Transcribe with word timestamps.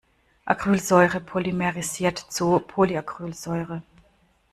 Acrylsäure 0.47 1.19
polymerisiert 1.19 2.17
zu 2.17 2.59
Polyacrylsäure. 2.59 3.83